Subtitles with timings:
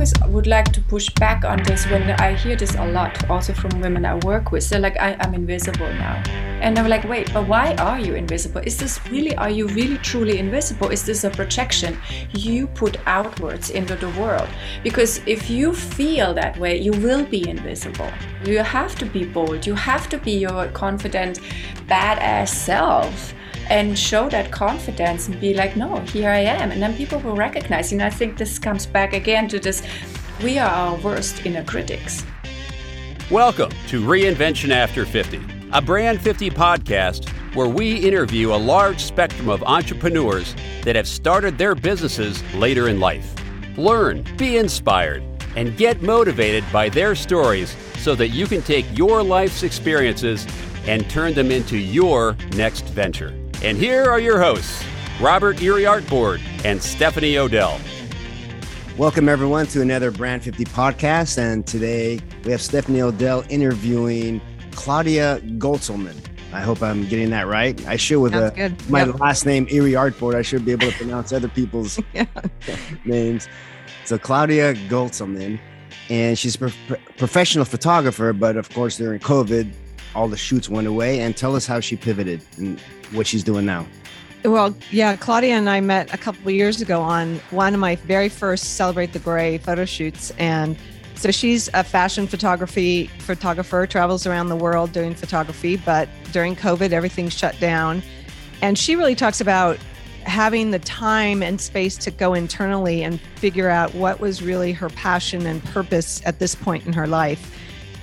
[0.00, 3.52] always would like to push back on this when I hear this a lot, also
[3.52, 4.66] from women I work with.
[4.70, 6.22] They're like, I, am invisible now.
[6.62, 8.62] And I'm like, wait, but why are you invisible?
[8.64, 10.88] Is this really, are you really truly invisible?
[10.88, 11.98] Is this a projection
[12.32, 14.48] you put outwards into the world?
[14.82, 18.10] Because if you feel that way, you will be invisible.
[18.46, 19.66] You have to be bold.
[19.66, 21.40] You have to be your confident,
[21.88, 23.34] badass self
[23.70, 26.72] and show that confidence and be like, no, here I am.
[26.72, 27.92] And then people will recognize.
[27.92, 29.82] And I think this comes back again to this
[30.42, 32.24] we are our worst inner critics.
[33.30, 35.40] Welcome to Reinvention After 50,
[35.72, 41.56] a Brand 50 podcast where we interview a large spectrum of entrepreneurs that have started
[41.56, 43.34] their businesses later in life.
[43.76, 45.22] Learn, be inspired,
[45.56, 50.46] and get motivated by their stories so that you can take your life's experiences
[50.86, 53.39] and turn them into your next venture.
[53.62, 54.82] And here are your hosts,
[55.20, 57.78] Robert Erie Artboard and Stephanie Odell.
[58.96, 61.36] Welcome, everyone, to another Brand 50 podcast.
[61.36, 66.16] And today we have Stephanie Odell interviewing Claudia Goetzelmann.
[66.54, 67.86] I hope I'm getting that right.
[67.86, 69.20] I should with a, my yep.
[69.20, 70.34] last name, Erie Artboard.
[70.34, 72.24] I should be able to pronounce other people's yeah.
[73.04, 73.46] names.
[74.06, 75.60] So, Claudia Goetzelmann,
[76.08, 79.70] and she's a pro- professional photographer, but of course, during COVID,
[80.14, 81.20] all the shoots went away.
[81.20, 82.80] And tell us how she pivoted and
[83.12, 83.86] what she's doing now.
[84.44, 87.96] Well, yeah, Claudia and I met a couple of years ago on one of my
[87.96, 90.32] very first Celebrate the Gray photo shoots.
[90.38, 90.78] And
[91.14, 96.92] so she's a fashion photography photographer, travels around the world doing photography, but during COVID,
[96.92, 98.02] everything shut down.
[98.62, 99.76] And she really talks about
[100.22, 104.88] having the time and space to go internally and figure out what was really her
[104.88, 107.54] passion and purpose at this point in her life.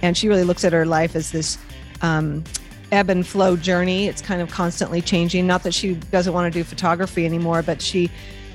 [0.03, 1.57] And she really looks at her life as this
[2.01, 2.43] um,
[2.91, 4.07] ebb and flow journey.
[4.07, 5.47] It's kind of constantly changing.
[5.47, 8.09] Not that she doesn't want to do photography anymore, but she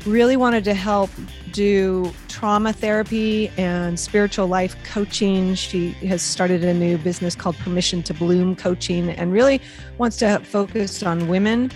[0.07, 1.11] really wanted to help
[1.53, 5.55] do trauma therapy and spiritual life coaching.
[5.55, 9.61] She has started a new business called Permission to Bloom Coaching and really
[9.99, 11.71] wants to focus on women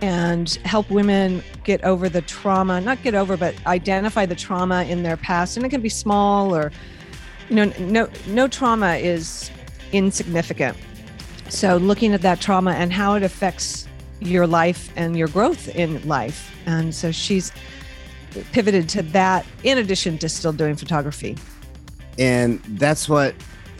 [0.00, 5.02] and help women get over the trauma, not get over, but identify the trauma in
[5.02, 5.56] their past.
[5.56, 6.72] And it can be small or,
[7.48, 9.50] you know, no, no trauma is
[9.92, 10.76] insignificant.
[11.52, 13.86] So, looking at that trauma and how it affects
[14.20, 16.50] your life and your growth in life.
[16.64, 17.52] And so she's
[18.52, 21.36] pivoted to that in addition to still doing photography.
[22.18, 23.34] And that's what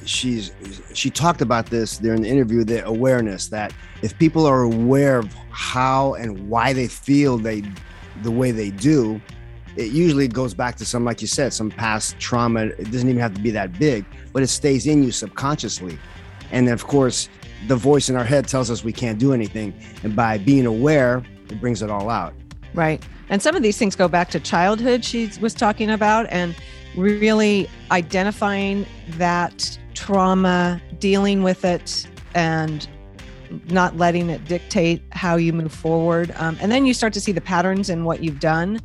[0.04, 0.52] she's
[0.92, 3.72] she talked about this during the interview the awareness that
[4.02, 7.62] if people are aware of how and why they feel they
[8.22, 9.20] the way they do
[9.76, 13.20] it usually goes back to some like you said some past trauma it doesn't even
[13.20, 15.96] have to be that big but it stays in you subconsciously
[16.50, 17.28] and of course
[17.68, 19.74] the voice in our head tells us we can't do anything.
[20.02, 22.34] And by being aware, it brings it all out.
[22.74, 23.02] Right.
[23.28, 26.54] And some of these things go back to childhood, she was talking about, and
[26.96, 32.86] really identifying that trauma, dealing with it, and
[33.68, 36.32] not letting it dictate how you move forward.
[36.36, 38.80] Um, and then you start to see the patterns in what you've done.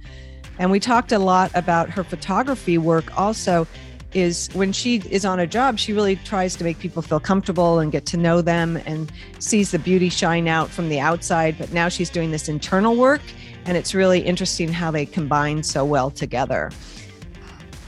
[0.60, 3.68] And we talked a lot about her photography work also
[4.14, 7.80] is when she is on a job, she really tries to make people feel comfortable
[7.80, 11.58] and get to know them and sees the beauty shine out from the outside.
[11.58, 13.22] But now she's doing this internal work,
[13.66, 16.72] and it's really interesting how they combine so well together.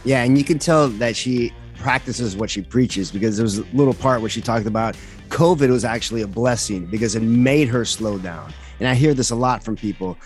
[0.03, 3.65] Yeah, and you can tell that she practices what she preaches because there was a
[3.73, 4.95] little part where she talked about
[5.29, 8.53] COVID was actually a blessing because it made her slow down.
[8.79, 10.17] And I hear this a lot from people.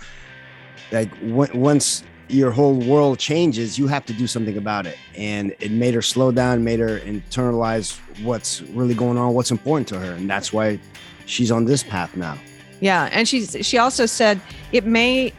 [0.92, 4.97] Like once your whole world changes, you have to do something about it.
[5.16, 9.88] And it made her slow down, made her internalize what's really going on, what's important
[9.89, 10.13] to her.
[10.13, 10.79] And that's why
[11.25, 12.38] she's on this path now.
[12.79, 13.09] Yeah.
[13.11, 14.41] And she's she also said
[14.72, 15.34] it may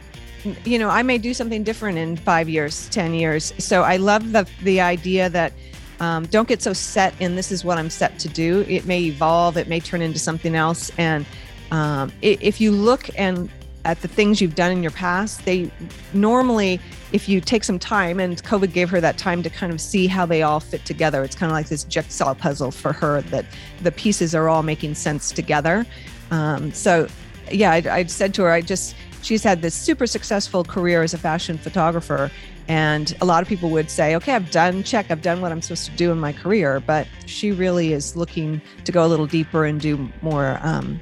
[0.63, 3.51] you know, I may do something different in five years, 10 years.
[3.57, 5.53] So I love the the idea that
[5.99, 8.65] um, don't get so set in this is what I'm set to do.
[8.67, 10.91] It may evolve, it may turn into something else.
[10.97, 11.25] And
[11.71, 13.49] um, if you look and
[13.85, 15.71] at the things you've done in your past, they
[16.11, 16.81] normally,
[17.11, 20.07] if you take some time, and COVID gave her that time to kind of see
[20.07, 21.23] how they all fit together.
[21.23, 23.45] It's kind of like this jigsaw puzzle for her that
[23.81, 25.85] the pieces are all making sense together.
[26.31, 27.07] Um, so,
[27.51, 31.13] yeah, I, I said to her, I just, she's had this super successful career as
[31.13, 32.31] a fashion photographer.
[32.67, 35.61] And a lot of people would say, okay, I've done, check, I've done what I'm
[35.61, 36.79] supposed to do in my career.
[36.79, 40.99] But she really is looking to go a little deeper and do more um,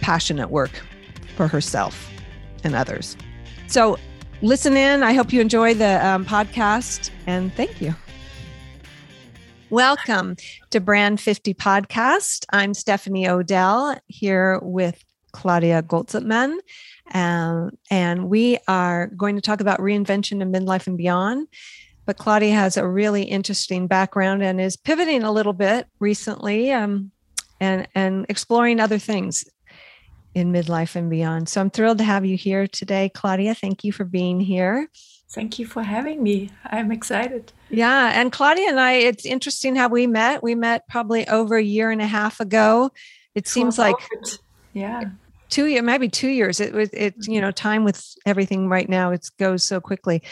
[0.00, 0.82] passionate work
[1.36, 2.10] for herself
[2.64, 3.16] and others.
[3.68, 3.98] So
[4.42, 5.02] listen in.
[5.02, 7.94] I hope you enjoy the um, podcast and thank you.
[9.68, 10.36] Welcome
[10.70, 12.46] to Brand 50 Podcast.
[12.50, 16.56] I'm Stephanie Odell here with Claudia Goetzelmann.
[17.12, 21.48] Um, and we are going to talk about reinvention in midlife and beyond.
[22.04, 27.10] but Claudia has a really interesting background and is pivoting a little bit recently um,
[27.60, 29.44] and, and exploring other things
[30.36, 31.48] in midlife and beyond.
[31.48, 33.54] So I'm thrilled to have you here today, Claudia.
[33.54, 34.86] Thank you for being here.
[35.30, 36.50] Thank you for having me.
[36.66, 37.54] I'm excited.
[37.70, 38.12] Yeah.
[38.14, 40.42] And Claudia and I, it's interesting how we met.
[40.42, 42.90] We met probably over a year and a half ago.
[43.34, 43.96] It seems like,
[44.74, 45.04] yeah,
[45.48, 46.60] two years, maybe two years.
[46.60, 47.40] It was, it, you mm-hmm.
[47.40, 50.22] know, time with everything right now, it goes so quickly.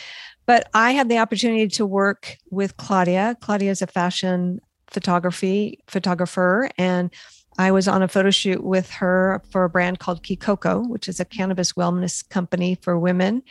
[0.45, 3.39] But I had the opportunity to work with Claudia.
[3.41, 4.61] Claudia is a fashion
[4.91, 7.11] photography photographer and
[7.59, 11.21] I was on a photo shoot with her for a brand called Kikoko, which is
[11.21, 13.43] a cannabis wellness company for women.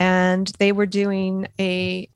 [0.00, 2.08] And they were doing a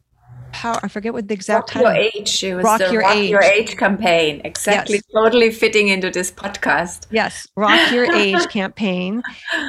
[0.50, 1.92] how I forget what the exact Rock title.
[1.92, 2.44] Your Age.
[2.44, 3.30] It was Rock Your Rock Age.
[3.30, 4.40] Your Age campaign.
[4.44, 4.96] Exactly.
[4.96, 5.04] Yes.
[5.14, 7.06] Totally fitting into this podcast.
[7.10, 7.46] Yes.
[7.56, 9.22] Rock Your Age campaign.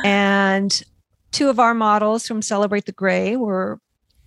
[0.04, 0.81] And
[1.31, 3.80] two of our models from Celebrate the Gray were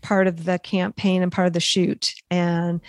[0.03, 2.15] part of the campaign and part of the shoot.
[2.31, 2.81] And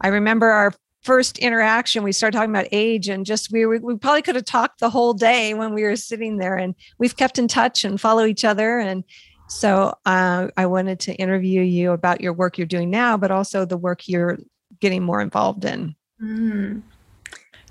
[0.00, 0.72] I remember our
[1.02, 4.80] first interaction we started talking about age and just we we probably could have talked
[4.80, 8.24] the whole day when we were sitting there and we've kept in touch and follow
[8.26, 8.78] each other.
[8.78, 9.04] And
[9.48, 13.64] so uh, i wanted to interview you about your work you're doing now but also
[13.64, 14.38] the work you're
[14.78, 15.94] getting more involved in.
[16.22, 16.82] Mm.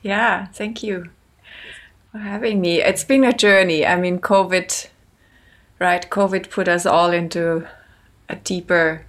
[0.02, 1.10] yeah thank you
[2.12, 2.82] for having me.
[2.82, 3.86] It's been a journey.
[3.86, 4.90] I mean covid
[5.78, 6.10] right?
[6.10, 7.66] Covid put us all into
[8.28, 9.06] a deeper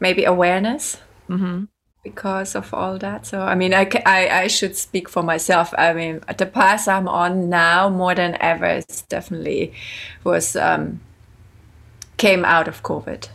[0.00, 0.96] maybe awareness.
[1.28, 1.64] Mm-hmm
[2.02, 3.26] because of all that.
[3.26, 5.72] So, I mean, I, I, I should speak for myself.
[5.78, 9.72] I mean, the path I'm on now more than ever is definitely
[10.24, 11.00] was um,
[12.16, 13.28] came out of COVID.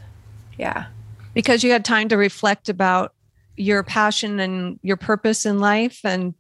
[0.58, 0.88] Yeah.
[1.34, 3.14] Because you had time to reflect about
[3.56, 6.34] your passion and your purpose in life and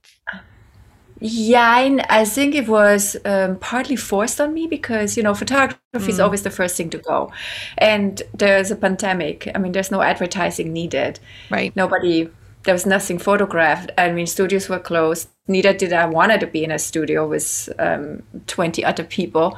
[1.19, 6.09] yeah, I think it was um, partly forced on me because you know photography mm.
[6.09, 7.31] is always the first thing to go,
[7.77, 9.49] and there's a pandemic.
[9.55, 11.19] I mean, there's no advertising needed.
[11.49, 11.75] Right.
[11.75, 12.29] Nobody.
[12.63, 13.91] There was nothing photographed.
[13.97, 15.29] I mean, studios were closed.
[15.47, 19.57] Neither did I wanted to be in a studio with um, 20 other people.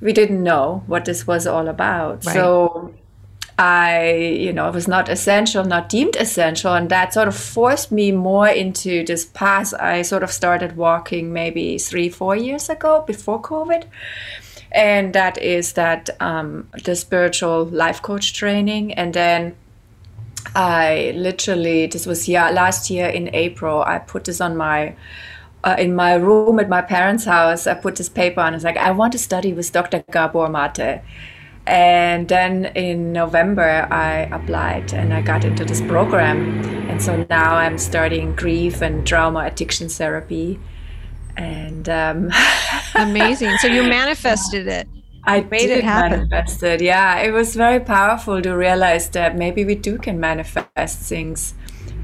[0.00, 2.24] We didn't know what this was all about.
[2.24, 2.32] Right.
[2.32, 2.94] So
[3.58, 6.74] I, you know, was not essential, not deemed essential.
[6.74, 11.32] And that sort of forced me more into this path I sort of started walking
[11.32, 13.84] maybe three, four years ago before COVID.
[14.70, 18.94] And that is that um, the spiritual life coach training.
[18.94, 19.56] And then
[20.54, 24.94] I literally, this was yeah, last year in April, I put this on my
[25.64, 27.66] uh, in my room at my parents' house.
[27.66, 28.54] I put this paper on.
[28.54, 30.04] It's like I want to study with Dr.
[30.12, 31.02] Gabor Mate
[31.68, 36.64] and then in November, I applied and I got into this program.
[36.88, 40.58] And so now I'm studying grief and trauma addiction therapy.
[41.36, 42.30] And um,
[42.94, 43.56] amazing.
[43.58, 44.88] So you manifested it.
[45.24, 46.26] I made it happen.
[46.30, 46.80] Manifested.
[46.80, 51.52] Yeah, it was very powerful to realize that maybe we do can manifest things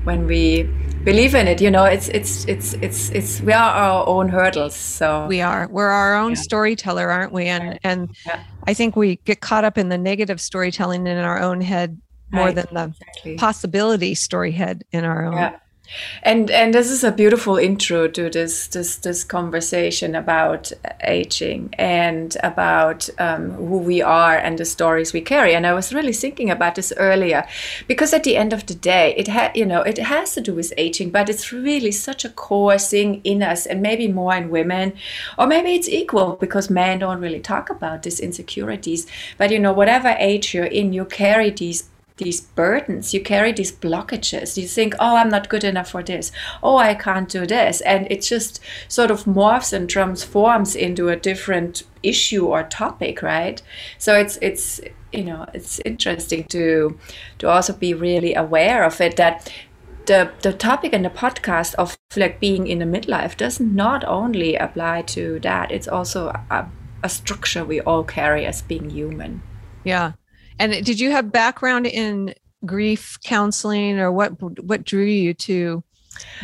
[0.05, 0.69] when we
[1.03, 4.75] believe in it you know it's it's it's it's it's we are our own hurdles
[4.75, 6.37] so we are we're our own yeah.
[6.37, 8.43] storyteller aren't we and and yeah.
[8.67, 12.01] I think we get caught up in the negative storytelling in our own head
[12.31, 12.55] more right.
[12.55, 13.37] than the exactly.
[13.37, 15.59] possibility story head in our own yeah
[16.23, 20.73] and and this is a beautiful intro to this this this conversation about
[21.03, 25.55] aging and about um, who we are and the stories we carry.
[25.55, 27.47] And I was really thinking about this earlier,
[27.87, 30.55] because at the end of the day, it had you know it has to do
[30.55, 34.51] with aging, but it's really such a core thing in us, and maybe more in
[34.51, 34.95] women,
[35.39, 39.07] or maybe it's equal because men don't really talk about these insecurities.
[39.39, 41.85] But you know, whatever age you're in, you carry these
[42.17, 43.13] these burdens.
[43.13, 44.57] You carry these blockages.
[44.57, 46.31] You think oh i'm not good enough for this.
[46.63, 47.81] Oh i can't do this.
[47.81, 53.61] And it just sort of morphs and transforms into a different issue or topic right?
[53.99, 54.81] So it's it's
[55.13, 56.99] you know it's interesting to
[57.39, 59.51] to also be really aware of it that
[60.07, 64.55] the the topic in the podcast of like being in the midlife does not only
[64.55, 65.73] apply to that.
[65.73, 66.67] It's also a,
[67.03, 69.43] a structure we all carry as being human.
[69.83, 70.13] Yeah
[70.59, 72.35] and did you have background in
[72.65, 74.31] grief counseling or what
[74.63, 75.83] what drew you to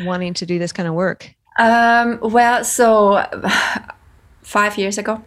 [0.03, 1.35] wanting to do this kind of work?
[1.59, 3.25] Um, well, so
[4.43, 5.23] five years ago,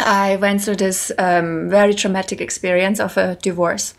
[0.00, 3.94] I went through this um, very traumatic experience of a divorce.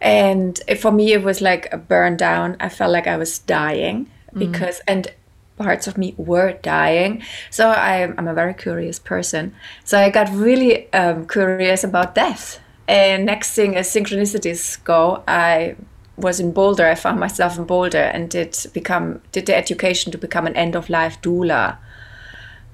[0.00, 2.56] And for me, it was like a burn down.
[2.58, 4.38] I felt like I was dying mm.
[4.38, 4.84] because, mm.
[4.88, 5.12] and
[5.56, 7.22] parts of me were dying.
[7.50, 9.54] So I, am a very curious person.
[9.84, 12.58] So I got really um, curious about death
[12.92, 15.76] and next thing as synchronicities go, I
[16.16, 16.86] was in Boulder.
[16.86, 20.76] I found myself in Boulder and did become did the education to become an end
[20.76, 21.78] of life doula,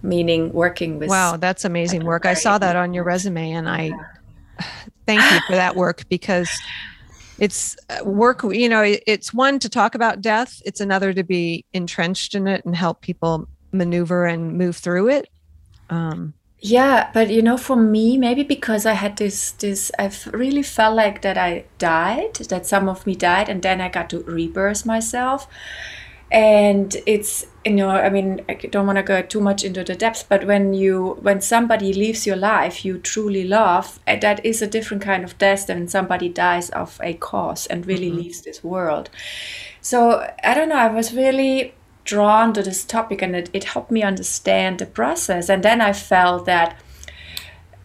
[0.02, 1.08] meaning working with.
[1.08, 2.26] Wow, that's amazing work.
[2.26, 3.92] I saw that on your resume, and I
[5.06, 6.50] thank you for that work because
[7.38, 11.64] it's uh, work you know it's one to talk about death it's another to be
[11.72, 15.28] entrenched in it and help people maneuver and move through it
[15.88, 20.62] um, yeah but you know for me maybe because i had this this i've really
[20.62, 24.22] felt like that i died that some of me died and then i got to
[24.24, 25.46] rebirth myself
[26.30, 29.94] and it's you know i mean i don't want to go too much into the
[29.94, 34.60] depths but when you when somebody leaves your life you truly love eh, that is
[34.60, 38.18] a different kind of death than somebody dies of a cause and really mm-hmm.
[38.18, 39.08] leaves this world
[39.80, 41.72] so i don't know i was really
[42.08, 45.92] drawn to this topic and it, it helped me understand the process and then i
[45.92, 46.80] felt that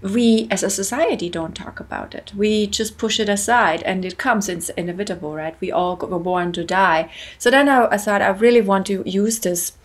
[0.03, 2.33] we as a society don't talk about it.
[2.35, 5.55] We just push it aside and it comes, it's inevitable, right?
[5.61, 7.09] We all were born to die.
[7.37, 9.77] So then I, I thought I really want to use this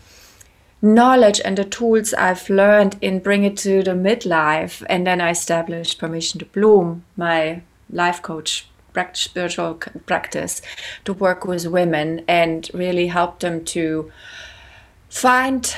[0.81, 4.85] knowledge and the tools I've learned in bring it to the midlife.
[4.89, 8.68] And then I established Permission to Bloom, my life coach
[9.13, 10.61] spiritual practice
[11.05, 14.11] to work with women and really help them to
[15.09, 15.75] find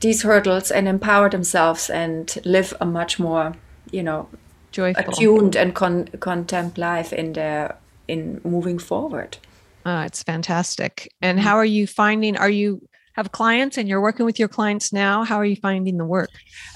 [0.00, 3.54] these hurdles and empower themselves and live a much more
[3.90, 4.28] you know
[4.72, 5.04] Joyful.
[5.12, 7.76] attuned and con- contempt life in their
[8.08, 9.38] in moving forward.
[9.84, 11.12] Uh, it's fantastic.
[11.20, 14.92] And how are you finding are you have clients and you're working with your clients
[14.92, 15.24] now?
[15.24, 16.30] How are you finding the work?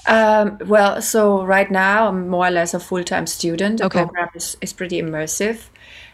[0.07, 3.79] Um, well so right now i'm more or less a full-time student.
[3.79, 4.03] The okay.
[4.03, 5.69] program is, is pretty immersive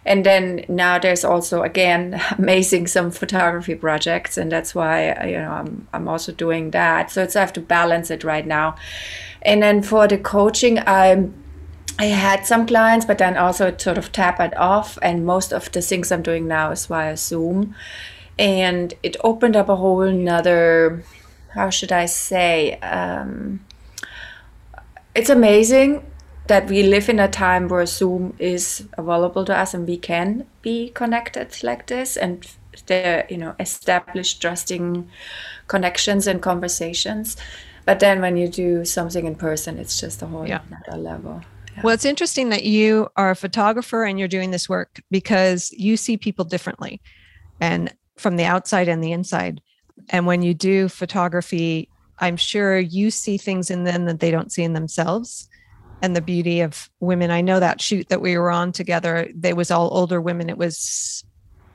[0.05, 5.51] and then now there's also again amazing some photography projects and that's why you know
[5.51, 8.75] I'm, I'm also doing that so it's I have to balance it right now
[9.43, 11.29] and then for the coaching, I
[11.99, 14.97] I had some clients, but then also it sort of tap it off.
[15.01, 17.75] And most of the things I'm doing now is via Zoom.
[18.39, 21.03] And it opened up a whole nother,
[21.49, 22.79] how should I say?
[22.79, 23.63] Um,
[25.13, 26.03] it's amazing
[26.47, 30.45] that we live in a time where Zoom is available to us and we can
[30.61, 32.47] be connected like this and
[32.87, 35.07] the you know established trusting
[35.67, 37.37] connections and conversations
[37.85, 40.61] but then when you do something in person, it's just a whole yeah.
[40.87, 41.41] other level.
[41.75, 41.81] Yeah.
[41.83, 45.97] Well, it's interesting that you are a photographer and you're doing this work because you
[45.97, 47.01] see people differently
[47.59, 49.61] and from the outside and the inside.
[50.09, 54.51] And when you do photography, I'm sure you see things in them that they don't
[54.51, 55.49] see in themselves.
[56.03, 57.31] And the beauty of women.
[57.31, 60.49] I know that shoot that we were on together, they was all older women.
[60.49, 61.23] It was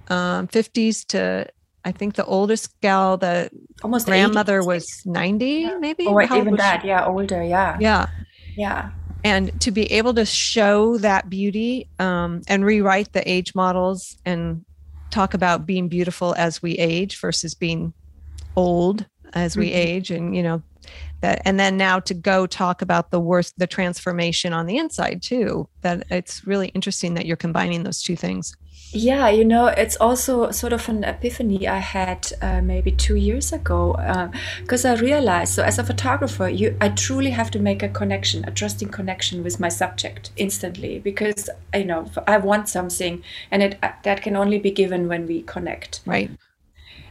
[0.08, 1.46] um, 50s to
[1.84, 3.50] I think the oldest gal, the
[3.82, 5.78] almost grandmother 80, was 90, yeah.
[5.78, 6.04] maybe.
[6.06, 6.88] Or even that, she?
[6.88, 7.78] yeah, older, yeah.
[7.80, 8.08] Yeah.
[8.56, 8.90] Yeah.
[9.24, 14.64] And to be able to show that beauty um, and rewrite the age models and
[15.10, 17.94] talk about being beautiful as we age versus being
[18.54, 19.76] old as we mm-hmm.
[19.76, 20.62] age and you know
[21.20, 25.22] that and then now to go talk about the worst the transformation on the inside
[25.22, 28.56] too that it's really interesting that you're combining those two things
[28.90, 33.52] yeah, you know, it's also sort of an epiphany I had uh, maybe two years
[33.52, 33.92] ago
[34.62, 35.52] because uh, I realized.
[35.52, 39.44] So, as a photographer, you I truly have to make a connection, a trusting connection
[39.44, 44.58] with my subject instantly because you know I want something, and it that can only
[44.58, 46.00] be given when we connect.
[46.06, 46.30] Right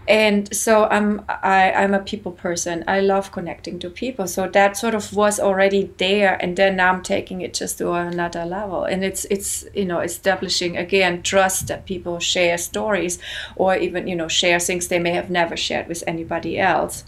[0.08, 2.84] and so i'm I, i'm a people person.
[2.88, 4.28] I love connecting to people.
[4.28, 7.92] So that sort of was already there and then now i'm taking it just to
[7.92, 8.84] another level.
[8.86, 13.20] And it's it's you know establishing again trust that people share stories
[13.56, 17.04] or even you know share things they may have never shared with anybody else.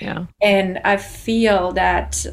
[0.00, 0.26] Yeah.
[0.42, 2.26] And i feel that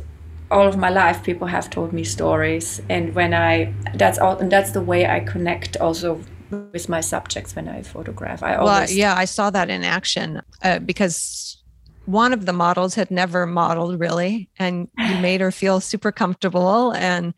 [0.52, 2.82] all of my life people have told me stories.
[2.90, 7.56] And when i that's all and that's the way i connect also with my subjects
[7.56, 8.44] when I photograph.
[8.44, 11.62] I always well, yeah, I saw that in action uh, because
[12.06, 16.92] one of the models had never modeled really, and you made her feel super comfortable.
[16.94, 17.34] And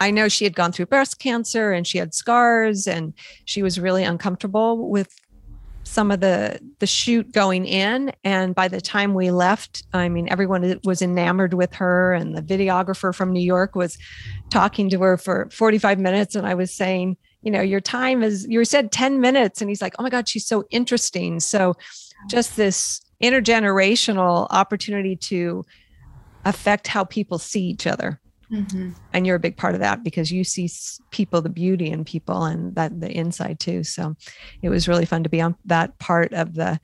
[0.00, 3.80] I know she had gone through breast cancer and she had scars, and she was
[3.80, 5.08] really uncomfortable with
[5.84, 10.26] some of the the shoot going in and by the time we left i mean
[10.30, 13.98] everyone was enamored with her and the videographer from new york was
[14.50, 18.46] talking to her for 45 minutes and i was saying you know your time is
[18.48, 21.40] you said 10 minutes and he's like oh my god she's so interesting.
[21.40, 21.74] So
[22.28, 25.64] just this intergenerational opportunity to
[26.44, 28.20] affect how people see each other.
[28.52, 28.90] Mm-hmm.
[29.14, 30.70] and you're a big part of that because you see
[31.10, 33.82] people the beauty in people and that the inside too.
[33.82, 34.14] So
[34.60, 36.78] it was really fun to be on that part of the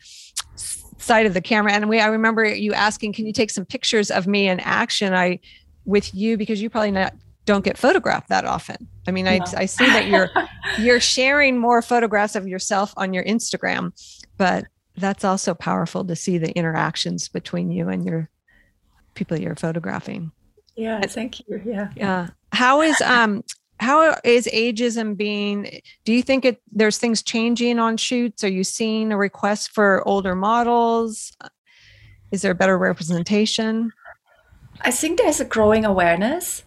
[0.56, 1.72] side of the camera.
[1.72, 5.12] And we i remember you asking can you take some pictures of me in action?
[5.12, 5.40] I
[5.84, 7.14] with you because you probably not
[7.46, 8.88] don't get photographed that often.
[9.06, 9.32] I mean, no.
[9.32, 10.30] I, I see that you're
[10.78, 13.92] you're sharing more photographs of yourself on your Instagram,
[14.36, 14.66] but
[14.96, 18.28] that's also powerful to see the interactions between you and your
[19.14, 20.32] people you're photographing.
[20.76, 21.60] Yeah, thank you.
[21.64, 21.90] Yeah.
[21.96, 22.28] Yeah.
[22.52, 23.42] How is um
[23.80, 28.62] how is ageism being do you think it there's things changing on shoots are you
[28.62, 31.32] seeing a request for older models
[32.30, 33.90] is there better representation
[34.82, 36.62] i think there's a growing awareness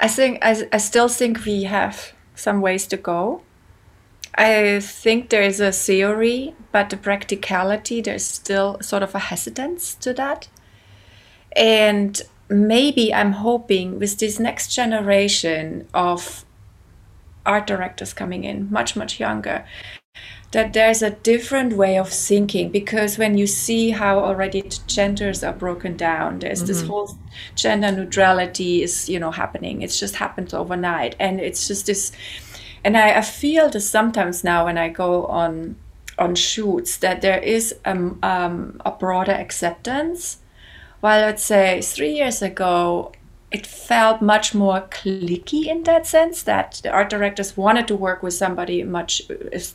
[0.00, 3.42] i think i, I still think we have some ways to go.
[4.34, 9.94] I think there is a theory but the practicality there's still sort of a hesitance
[9.96, 10.48] to that.
[11.56, 16.44] And maybe I'm hoping with this next generation of
[17.44, 19.64] art directors coming in, much, much younger,
[20.52, 25.52] that there's a different way of thinking because when you see how already genders are
[25.52, 26.66] broken down there's mm-hmm.
[26.66, 27.16] this whole
[27.54, 29.82] gender neutrality is you know happening.
[29.82, 31.16] It's just happened overnight.
[31.18, 32.12] And it's just this
[32.84, 35.76] and I, I feel this sometimes now when i go on
[36.18, 40.38] on shoots that there is um, um, a broader acceptance.
[41.00, 43.12] While I'd say three years ago,
[43.50, 48.22] it felt much more cliquey in that sense that the art directors wanted to work
[48.22, 49.22] with somebody much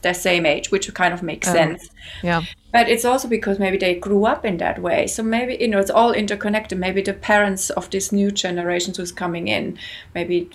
[0.01, 1.89] their same age, which kind of makes oh, sense.
[2.23, 2.43] Yeah.
[2.71, 5.07] But it's also because maybe they grew up in that way.
[5.07, 6.79] So maybe, you know, it's all interconnected.
[6.79, 9.77] Maybe the parents of this new generation who's coming in,
[10.13, 10.49] maybe,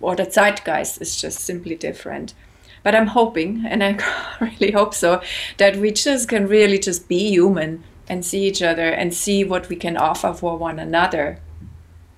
[0.00, 2.32] or the zeitgeist is just simply different.
[2.84, 3.98] But I'm hoping, and I
[4.40, 5.20] really hope so,
[5.56, 9.68] that we just can really just be human and see each other and see what
[9.68, 11.38] we can offer for one another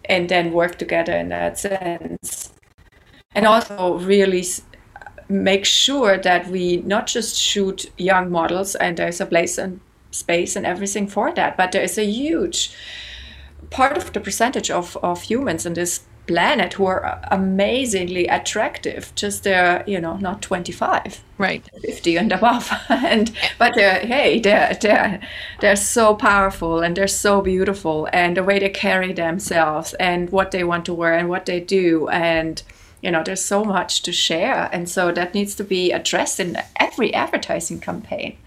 [0.06, 2.52] and then work together in that sense.
[3.34, 4.44] And also really
[5.28, 9.80] make sure that we not just shoot young models and there's a place and
[10.10, 12.70] space and everything for that but there is a huge
[13.70, 19.12] part of the percentage of, of humans in this planet who are uh, amazingly attractive
[19.14, 21.68] just they're you know not 25 right.
[21.82, 22.70] 50 and above.
[22.88, 25.20] And but they're hey they're they're
[25.60, 30.50] they're so powerful and they're so beautiful and the way they carry themselves and what
[30.50, 32.62] they want to wear and what they do and
[33.02, 34.70] you know there's so much to share.
[34.72, 38.38] And so that needs to be addressed in every advertising campaign.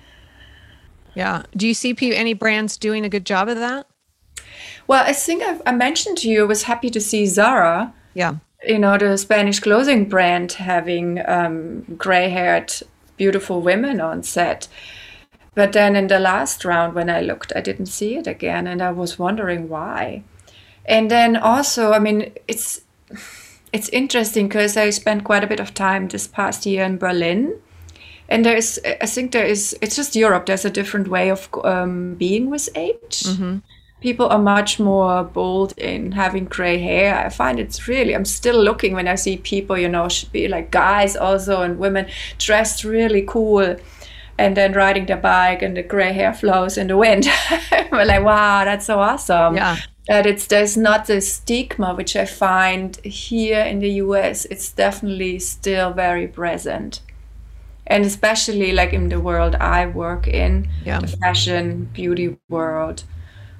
[1.14, 1.44] Yeah.
[1.56, 3.88] Do you see any brands doing a good job of that
[4.88, 7.94] well, I think I've, i mentioned to you, I was happy to see Zara.
[8.14, 8.36] Yeah.
[8.66, 12.74] You know, the Spanish clothing brand having um, gray haired,
[13.18, 14.68] beautiful women on set.
[15.54, 18.66] But then in the last round, when I looked, I didn't see it again.
[18.68, 20.24] And I was wondering why.
[20.86, 22.82] And then also, I mean, it's.
[23.74, 27.60] It's interesting because I spent quite a bit of time this past year in Berlin,
[28.30, 31.50] and there is i think there is it's just europe there's a different way of
[31.64, 33.58] um, being with age mm-hmm
[34.00, 37.18] people are much more bold in having gray hair.
[37.18, 40.48] I find it's really, I'm still looking when I see people, you know, should be
[40.48, 42.08] like guys also and women
[42.38, 43.76] dressed really cool
[44.38, 47.28] and then riding their bike and the gray hair flows in the wind.
[47.92, 49.56] We're like, wow, that's so awesome.
[49.56, 49.78] Yeah.
[50.08, 54.46] That it's there's not the stigma which I find here in the US.
[54.46, 57.02] It's definitely still very present.
[57.88, 61.00] And especially like in the world I work in, yeah.
[61.00, 63.04] the fashion, beauty world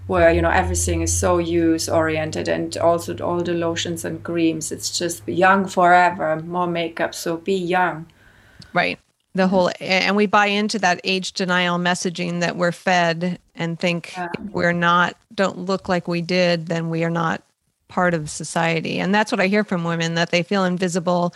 [0.08, 4.72] where you know everything is so use oriented and also all the lotions and creams
[4.72, 8.06] it's just young forever more makeup so be young.
[8.74, 9.00] Right.
[9.36, 14.14] The whole and we buy into that age denial messaging that we're fed and think
[14.18, 14.30] yeah.
[14.52, 17.44] we're not don't look like we did then we are not
[17.88, 19.00] part of society.
[19.00, 21.34] And that's what i hear from women that they feel invisible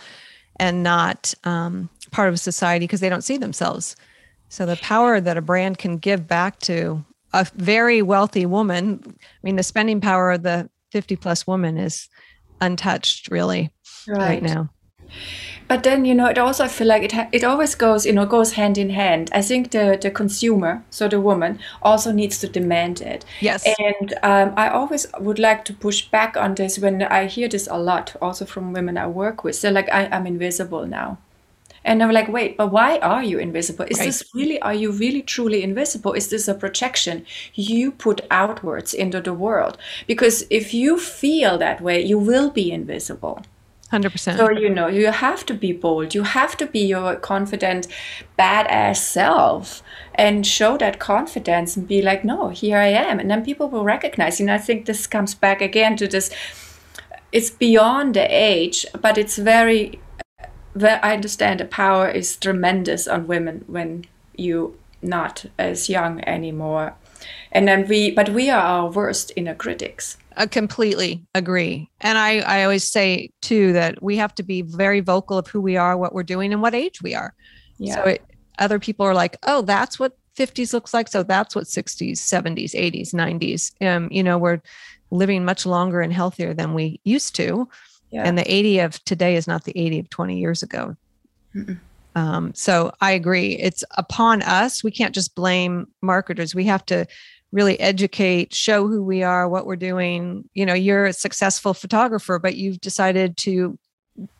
[0.56, 3.96] and not um, part of society because they don't see themselves.
[4.48, 9.02] So the power that a brand can give back to a very wealthy woman.
[9.06, 12.08] I mean, the spending power of the 50 plus woman is
[12.60, 13.70] untouched really
[14.06, 14.70] right, right now.
[15.68, 18.12] But then you know, it also I feel like it ha- it always goes you
[18.12, 19.30] know goes hand in hand.
[19.32, 23.24] I think the the consumer, so the woman, also needs to demand it.
[23.40, 23.66] Yes.
[23.78, 27.68] And um, I always would like to push back on this when I hear this
[27.70, 29.60] a lot, also from women I work with.
[29.60, 31.18] They're like, I, I'm invisible now.
[31.84, 33.86] And I'm like, wait, but why are you invisible?
[33.88, 34.06] Is right.
[34.06, 36.12] this really, are you really truly invisible?
[36.12, 39.78] Is this a projection you put outwards into the world?
[40.06, 43.42] Because if you feel that way, you will be invisible.
[43.92, 44.36] 100%.
[44.38, 46.14] So, you know, you have to be bold.
[46.14, 47.88] You have to be your confident,
[48.38, 49.82] badass self
[50.14, 53.18] and show that confidence and be like, no, here I am.
[53.18, 54.40] And then people will recognize.
[54.40, 54.44] you.
[54.44, 56.30] And I think this comes back again to this
[57.32, 59.98] it's beyond the age, but it's very
[60.80, 64.06] I understand the power is tremendous on women when
[64.36, 66.94] you not as young anymore.
[67.50, 70.16] And then we, but we are our worst inner critics.
[70.36, 71.90] I completely agree.
[72.00, 75.60] And I, I always say too that we have to be very vocal of who
[75.60, 77.34] we are, what we're doing, and what age we are.
[77.78, 77.96] Yeah.
[77.96, 78.24] So it,
[78.58, 81.08] other people are like, oh, that's what 50s looks like.
[81.08, 83.86] So that's what 60s, 70s, 80s, 90s.
[83.86, 84.62] Um, you know, we're
[85.10, 87.68] living much longer and healthier than we used to
[88.12, 88.24] Yeah.
[88.24, 90.96] And the 80 of today is not the 80 of 20 years ago.
[92.14, 93.56] Um, so I agree.
[93.58, 94.84] It's upon us.
[94.84, 96.54] We can't just blame marketers.
[96.54, 97.06] We have to
[97.52, 100.48] really educate, show who we are, what we're doing.
[100.54, 103.78] You know, you're a successful photographer, but you've decided to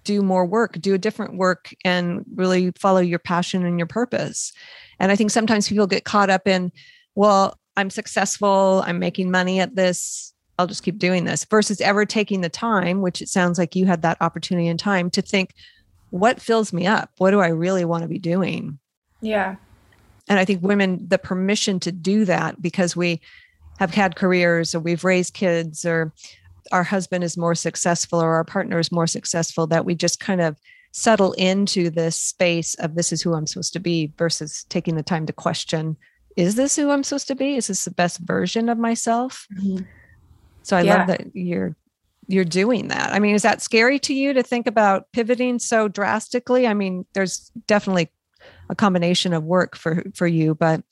[0.04, 4.52] do more work, do a different work, and really follow your passion and your purpose.
[4.98, 6.72] And I think sometimes people get caught up in,
[7.14, 12.04] well, I'm successful, I'm making money at this, I'll just keep doing this, versus ever
[12.04, 15.54] taking the time, which it sounds like you had that opportunity and time to think,
[16.10, 17.10] what fills me up?
[17.18, 18.78] What do I really want to be doing?
[19.20, 19.56] Yeah.
[20.28, 23.20] And I think women, the permission to do that because we
[23.78, 26.12] have had careers or we've raised kids or
[26.70, 30.40] our husband is more successful or our partner is more successful, that we just kind
[30.40, 30.56] of
[30.92, 35.02] settle into this space of this is who I'm supposed to be versus taking the
[35.02, 35.96] time to question
[36.36, 37.56] is this who I'm supposed to be?
[37.56, 39.46] Is this the best version of myself?
[39.54, 39.84] Mm-hmm.
[40.62, 40.98] So I yeah.
[40.98, 41.76] love that you're
[42.28, 43.12] you're doing that.
[43.12, 46.66] I mean, is that scary to you to think about pivoting so drastically?
[46.66, 48.10] I mean, there's definitely
[48.68, 50.82] a combination of work for for you, but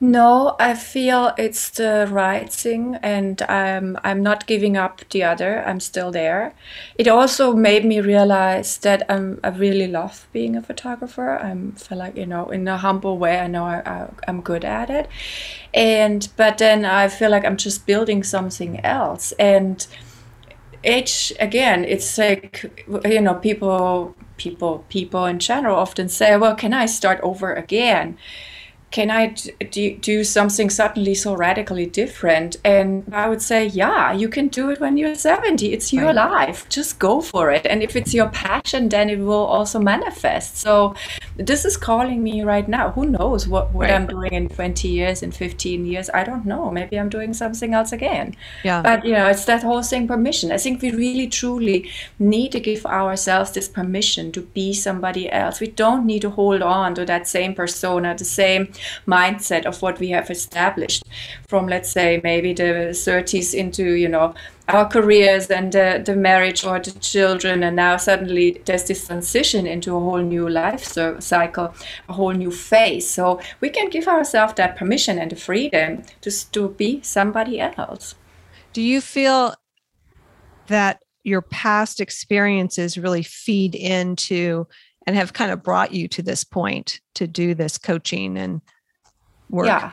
[0.00, 5.62] no, I feel it's the right thing, and I'm I'm not giving up the other.
[5.66, 6.54] I'm still there.
[6.98, 11.36] It also made me realize that I'm I really love being a photographer.
[11.38, 13.38] I'm feel like you know in a humble way.
[13.38, 15.08] I know I, I I'm good at it,
[15.74, 19.32] and but then I feel like I'm just building something else.
[19.38, 19.86] And
[20.84, 22.70] age again, it's like
[23.04, 28.18] you know people people people in general often say, well, can I start over again?
[28.96, 32.56] Can I do, do something suddenly so radically different?
[32.64, 35.70] And I would say, yeah, you can do it when you're 70.
[35.70, 36.14] It's your right.
[36.14, 36.66] life.
[36.70, 37.66] Just go for it.
[37.66, 40.56] And if it's your passion, then it will also manifest.
[40.56, 40.94] So
[41.36, 42.92] this is calling me right now.
[42.92, 43.90] Who knows what, what right.
[43.90, 46.08] I'm doing in 20 years, in 15 years?
[46.14, 46.70] I don't know.
[46.70, 48.34] Maybe I'm doing something else again.
[48.64, 48.80] Yeah.
[48.80, 50.50] But, you know, it's that whole thing permission.
[50.50, 55.60] I think we really, truly need to give ourselves this permission to be somebody else.
[55.60, 58.72] We don't need to hold on to that same persona, the same
[59.06, 61.02] mindset of what we have established
[61.48, 64.34] from let's say maybe the 30s into you know
[64.68, 67.62] our careers and the, the marriage or the children.
[67.62, 70.84] And now suddenly there's this transition into a whole new life
[71.20, 71.74] cycle
[72.08, 73.08] a whole new phase.
[73.08, 78.14] So we can give ourselves that permission and the freedom just to be somebody else.
[78.72, 79.54] Do you feel
[80.66, 84.66] that your past experiences really feed into
[85.06, 88.60] and have kind of brought you to this point to do this coaching and
[89.50, 89.66] work?
[89.66, 89.92] Yeah.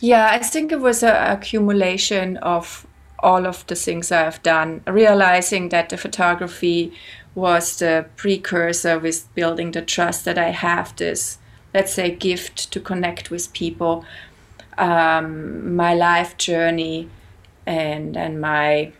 [0.00, 2.86] Yeah, I think it was an accumulation of
[3.20, 6.92] all of the things I've done, realizing that the photography
[7.34, 11.38] was the precursor with building the trust that I have this,
[11.72, 14.04] let's say, gift to connect with people,
[14.76, 17.08] um, my life journey,
[17.66, 18.92] and and my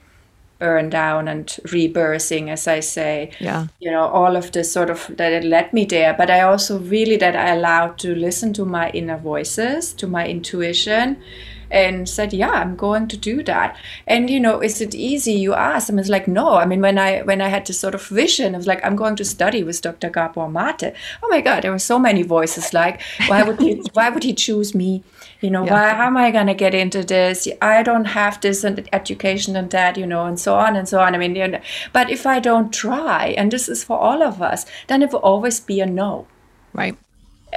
[0.58, 3.30] burn down and rebirthing as i say.
[3.40, 3.66] Yeah.
[3.80, 6.14] You know all of this sort of that it led me there.
[6.14, 10.26] But i also really that i allowed to listen to my inner voices to my
[10.26, 11.22] intuition
[11.70, 13.76] and said yeah i'm going to do that.
[14.06, 15.32] And you know is it easy?
[15.32, 16.54] You ask and it's like no.
[16.54, 19.16] I mean when i when i had this sort of vision of like i'm going
[19.16, 20.94] to study with dr gabor mate.
[21.22, 24.34] Oh my god there were so many voices like why would he why would he
[24.34, 25.02] choose me
[25.40, 25.72] you know yeah.
[25.72, 27.48] why how am i going to get into this?
[27.60, 31.00] I don't have this and education and that you know and so on and so
[31.00, 31.14] on.
[31.14, 31.60] I mean you know,
[31.92, 35.20] but if i don't try and this is for all of us then it will
[35.20, 36.26] always be a no.
[36.72, 36.96] Right.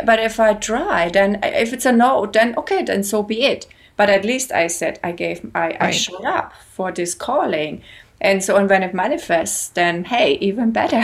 [0.05, 3.43] But if i try then uh, if it's a no then okay then so be
[3.43, 3.67] it.
[3.95, 5.81] But at least i said i gave i, right.
[5.81, 7.81] I showed up for this calling
[8.19, 11.01] and so and when it manifests then hey even better.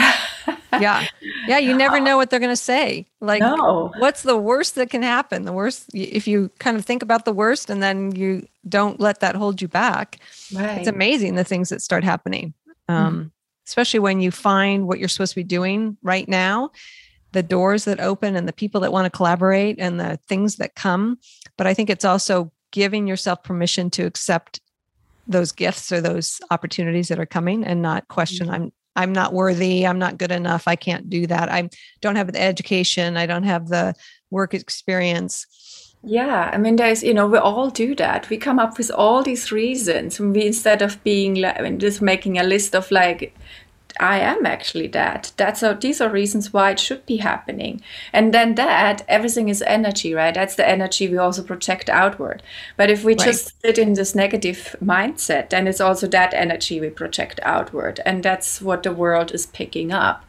[0.81, 1.05] Yeah.
[1.47, 3.05] Yeah you never know what they're going to say.
[3.21, 3.93] Like no.
[3.99, 5.45] what's the worst that can happen?
[5.45, 9.19] The worst if you kind of think about the worst and then you don't let
[9.19, 10.19] that hold you back
[10.51, 10.79] right.
[10.79, 12.53] it's amazing the things that start happening.
[12.89, 13.31] Um, mm
[13.65, 16.69] especially when you find what you're supposed to be doing right now
[17.31, 20.75] the doors that open and the people that want to collaborate and the things that
[20.75, 21.17] come.
[21.57, 24.59] But i think it's also giving yourself permission to accept
[25.27, 28.63] those gifts or those opportunities that are coming and not question mm-hmm.
[28.63, 31.69] i'm i'm not worthy i'm not good enough i can't do that i
[32.01, 33.93] don't have the education i don't have the
[34.31, 35.45] work experience
[36.05, 38.29] yeah, I mean, there's, you know, we all do that.
[38.29, 40.19] We come up with all these reasons.
[40.19, 43.33] We, instead of being like, I mean, just making a list of like
[43.99, 45.31] I am actually that.
[45.37, 47.81] That's a, these are reasons why it should be happening.
[48.11, 50.33] And then that everything is energy, right?
[50.33, 52.41] That's the energy we also project outward.
[52.77, 53.25] But if we right.
[53.25, 58.23] just sit in this negative mindset, then it's also that energy we project outward, and
[58.23, 60.25] that's what the world is picking up.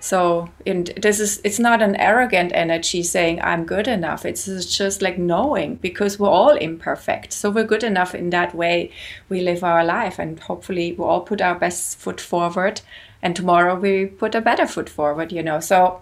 [0.00, 4.24] So and this is it's not an arrogant energy saying i'm good enough.
[4.24, 4.44] It's
[4.76, 7.32] just like knowing because we're all imperfect.
[7.32, 8.90] So we're good enough in that way
[9.28, 12.80] we live our life and hopefully we all put our best foot forward
[13.22, 15.60] and tomorrow we put a better foot forward you know?
[15.60, 16.00] So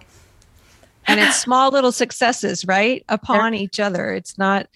[1.05, 4.11] and it's small little successes right upon each other.
[4.11, 4.67] It's not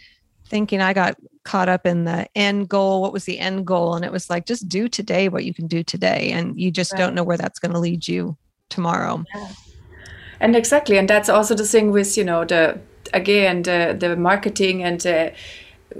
[0.49, 3.01] thinking i got caught up in the end goal.
[3.01, 3.95] What was the end goal?
[3.95, 6.31] And it was like just do today what you can do today.
[6.31, 6.99] And you just right.
[6.99, 8.37] don't know where that's going to lead you
[8.69, 9.23] tomorrow.
[9.33, 9.49] Yeah.
[10.39, 12.79] And exactly, and that's also the thing with you know the
[13.13, 15.33] again the the marketing and the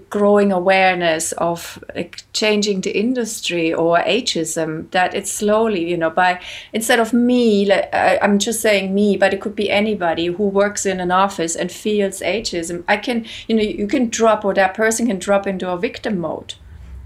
[0.10, 6.40] growing awareness of like, changing the industry or ageism that it's slowly you know by
[6.74, 10.48] instead of me like, I, i'm just saying me but it could be anybody who
[10.50, 14.54] works in an office and feels ageism i can you know you can drop or
[14.56, 16.56] that person can drop into a victim mode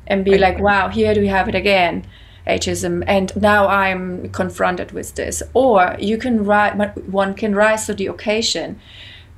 [0.08, 2.06] and be like wow here do we have it again
[2.48, 6.76] ageism and now i'm confronted with this or you can rise
[7.08, 8.80] one can rise to the occasion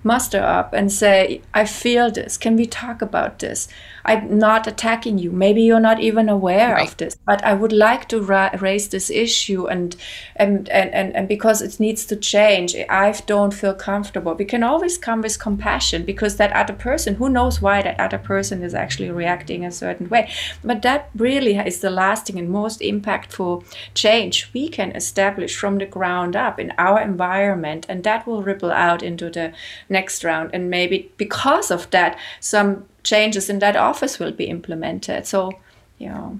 [0.03, 2.37] muster up and say, I feel this.
[2.37, 3.67] Can we talk about this?
[4.05, 5.31] I'm not attacking you.
[5.31, 6.87] Maybe you're not even aware right.
[6.87, 9.95] of this, but I would like to ra- raise this issue and,
[10.35, 12.75] and, and, and, and because it needs to change.
[12.89, 14.33] I don't feel comfortable.
[14.33, 18.17] We can always come with compassion because that other person, who knows why that other
[18.17, 20.29] person is actually reacting a certain way.
[20.63, 23.63] But that really is the lasting and most impactful
[23.93, 27.85] change we can establish from the ground up in our environment.
[27.89, 29.53] And that will ripple out into the
[29.89, 30.49] next round.
[30.53, 35.27] And maybe because of that, some changes in that office will be implemented.
[35.27, 35.51] So,
[35.97, 36.39] you know.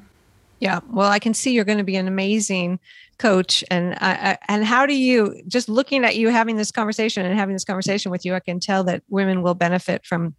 [0.60, 2.80] Yeah, well, I can see you're going to be an amazing
[3.17, 7.38] coach, and uh, and how do you just looking at you having this conversation and
[7.38, 10.36] having this conversation with you, I can tell that women will benefit from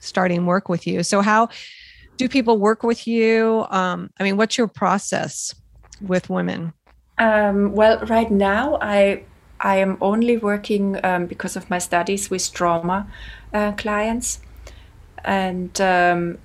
[0.00, 1.04] starting work with you.
[1.04, 1.50] So, how
[2.16, 3.64] do people work with you?
[3.70, 5.54] Um, I mean, what's your process
[6.00, 6.72] with women?
[7.18, 9.22] Um, well, right now, I
[9.60, 13.06] I am only working um, because of my studies with trauma
[13.54, 14.40] uh, clients
[15.24, 16.38] and um,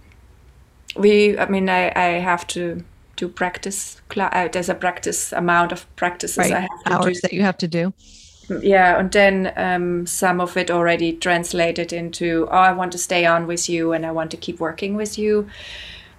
[0.96, 2.84] we i mean I, I have to
[3.16, 6.54] do practice uh, there's a practice amount of practices right.
[6.54, 7.22] i have hours do.
[7.22, 7.94] that you have to do
[8.62, 13.26] yeah and then um, some of it already translated into oh i want to stay
[13.26, 15.48] on with you and i want to keep working with you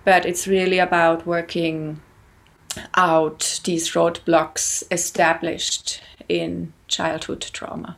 [0.05, 2.01] but it's really about working
[2.95, 7.97] out these roadblocks established in childhood trauma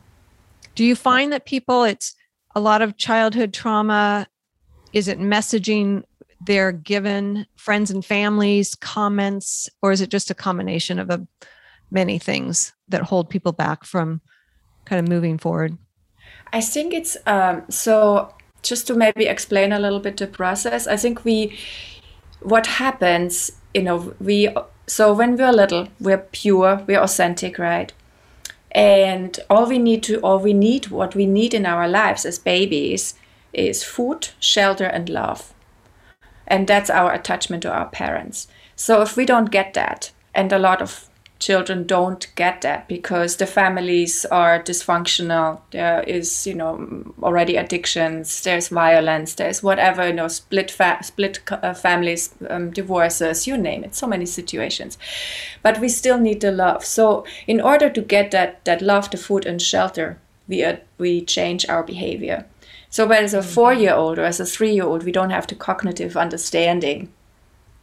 [0.75, 2.15] do you find that people it's
[2.55, 4.27] a lot of childhood trauma
[4.93, 6.03] is it messaging
[6.41, 11.27] they're given friends and families comments or is it just a combination of a,
[11.91, 14.21] many things that hold people back from
[14.85, 15.77] kind of moving forward?
[16.53, 20.97] I think it's um, so just to maybe explain a little bit the process i
[20.97, 21.57] think we
[22.41, 24.49] what happens you know we
[24.87, 27.93] so when we're little we're pure we're authentic right?
[28.71, 32.37] And all we need to all we need what we need in our lives as
[32.37, 33.15] babies
[33.53, 35.53] is food, shelter, and love.
[36.47, 38.47] And that's our attachment to our parents.
[38.75, 41.09] So if we don't get that, and a lot of
[41.39, 48.41] children don't get that because the families are dysfunctional there is you know already addictions
[48.43, 53.85] there's violence there's whatever you know split fa- split uh, families um, divorces you name
[53.85, 54.97] it so many situations
[55.63, 59.17] but we still need the love so in order to get that that love the
[59.17, 62.45] food and shelter we uh, we change our behavior
[62.89, 63.49] so, but as a mm-hmm.
[63.49, 67.11] four year old or as a three year old, we don't have the cognitive understanding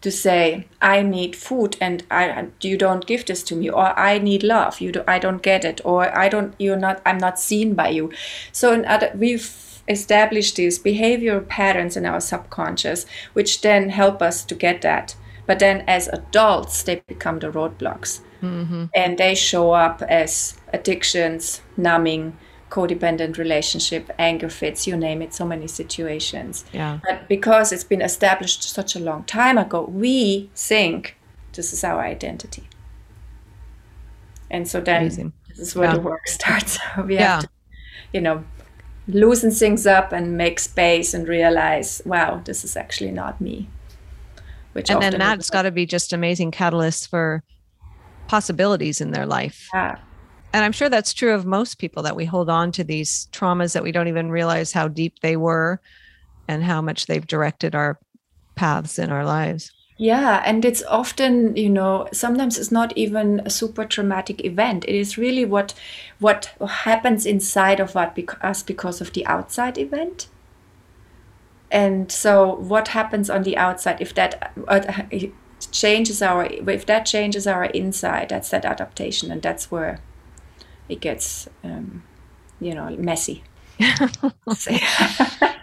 [0.02, 4.18] to say, I need food and I, you don't give this to me, or I
[4.18, 7.40] need love, you do, I don't get it, or I don't, you're not, I'm not
[7.40, 8.12] seen by you.
[8.52, 14.44] So, in other, we've established these behavioral patterns in our subconscious, which then help us
[14.44, 15.16] to get that.
[15.46, 18.20] But then as adults, they become the roadblocks.
[18.42, 18.86] Mm-hmm.
[18.94, 22.36] And they show up as addictions, numbing,
[22.70, 26.64] codependent relationship, anger fits, you name it, so many situations.
[26.72, 26.98] Yeah.
[27.04, 31.16] But because it's been established such a long time ago, we think
[31.52, 32.68] this is our identity.
[34.50, 35.32] And so then Amazing.
[35.48, 35.94] this is where yeah.
[35.94, 36.78] the work starts.
[37.04, 37.36] we yeah.
[37.36, 37.48] have to,
[38.12, 38.44] you know,
[39.08, 43.68] loosen things up and make space and realize, wow, this is actually not me.
[44.72, 47.42] Which and then that's got to be just amazing catalyst for
[48.28, 49.68] possibilities in their life.
[49.72, 49.98] Yeah
[50.56, 53.74] and i'm sure that's true of most people that we hold on to these traumas
[53.74, 55.80] that we don't even realize how deep they were
[56.48, 57.98] and how much they've directed our
[58.54, 59.70] paths in our lives.
[59.98, 64.84] Yeah and it's often you know sometimes it's not even a super traumatic event.
[64.86, 65.74] It is really what
[66.18, 70.28] what happens inside of us because of the outside event.
[71.70, 75.02] And so what happens on the outside if that uh,
[75.72, 79.98] changes our if that changes our inside that's that adaptation and that's where
[80.88, 82.02] it gets um,
[82.60, 83.42] you know messy.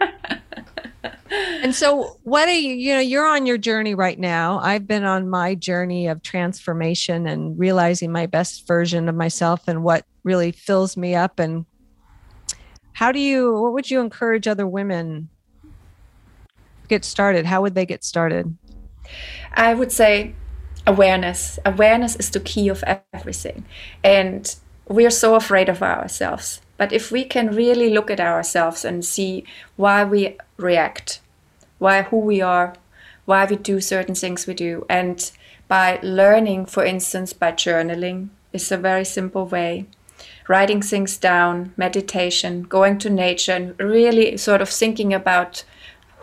[1.63, 4.59] And so what are you you know you're on your journey right now.
[4.59, 9.81] I've been on my journey of transformation and realizing my best version of myself and
[9.81, 11.39] what really fills me up.
[11.39, 11.65] And
[12.91, 15.29] how do you what would you encourage other women
[16.89, 17.45] get started?
[17.45, 18.55] How would they get started?
[19.53, 20.35] I would say
[20.85, 21.59] awareness.
[21.65, 22.83] Awareness is the key of
[23.13, 23.65] everything.
[24.03, 24.53] And
[24.87, 29.43] we're so afraid of ourselves but if we can really look at ourselves and see
[29.75, 31.19] why we react
[31.79, 32.73] why who we are
[33.25, 35.31] why we do certain things we do and
[35.67, 39.85] by learning for instance by journaling is a very simple way
[40.47, 45.63] writing things down meditation going to nature and really sort of thinking about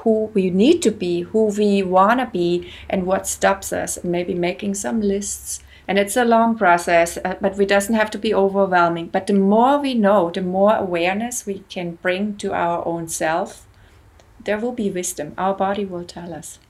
[0.00, 4.10] who we need to be, who we want to be, and what stops us, and
[4.10, 5.62] maybe making some lists.
[5.90, 9.08] And it's a long process, uh, but it doesn't have to be overwhelming.
[9.08, 13.66] But the more we know, the more awareness we can bring to our own self,
[14.44, 15.34] there will be wisdom.
[15.36, 16.60] Our body will tell us.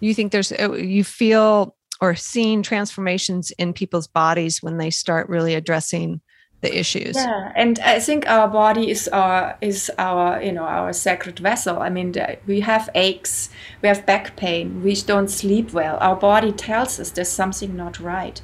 [0.00, 5.28] You think there's, uh, you feel or seeing transformations in people's bodies when they start
[5.28, 6.22] really addressing
[6.62, 7.16] the issues.
[7.16, 11.80] Yeah and i think our body is our is our you know our sacred vessel.
[11.80, 12.14] I mean
[12.46, 13.50] we have aches
[13.82, 15.98] we have back pain we don't sleep well.
[16.00, 18.40] Our body tells us there's something not right.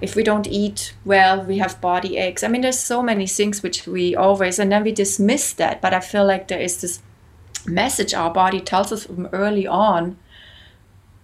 [0.00, 2.42] If we don't eat well we have body aches.
[2.42, 5.94] I mean there's so many things which we always and then we dismiss that but
[5.94, 7.00] i feel like there is this
[7.66, 10.18] message our body tells us from early on.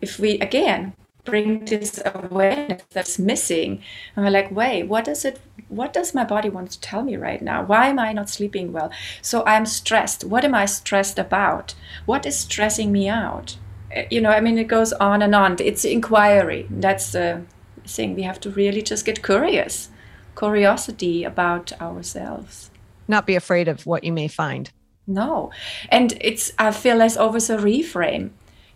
[0.00, 3.82] If we again bring this awareness that's missing
[4.16, 5.38] and we're like wait what does it
[5.70, 7.64] what does my body want to tell me right now?
[7.64, 8.90] Why am i not sleeping well?
[9.22, 10.24] So i'm stressed.
[10.24, 11.74] What am i stressed about?
[12.06, 13.56] What is stressing me out?
[13.92, 15.56] Eh, you know i mean it goes on and on.
[15.60, 16.66] It's inquiry.
[16.70, 17.42] That's the
[17.86, 18.14] thing.
[18.14, 19.90] We have to really just get curious.
[20.36, 22.70] Curiosity about ourselves.
[23.08, 24.70] Not be afraid of what you may find.
[25.06, 25.50] No.
[25.88, 28.30] And it's i feel there's always a reframe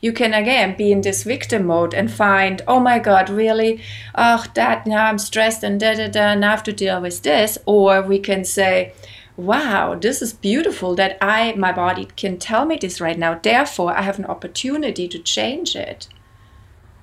[0.04, 3.80] you can again be in this victim mode and find, oh my God, really?
[4.14, 7.22] Oh, that now I'm stressed and da da da, and I have to deal with
[7.22, 7.56] this.
[7.64, 8.92] Or we can say,
[9.38, 13.40] wow, this is beautiful that I, my body can tell me this right now.
[13.42, 16.06] Therefore, I have an opportunity to change it.